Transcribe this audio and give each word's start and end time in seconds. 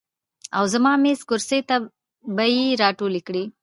او 0.57 0.63
زما 0.73 0.91
میز، 1.03 1.19
کرسۍ 1.29 1.59
ته 1.69 1.75
به 2.35 2.45
ئې 2.53 2.65
راټولې 2.83 3.21
کړې 3.27 3.43
ـ 3.47 3.51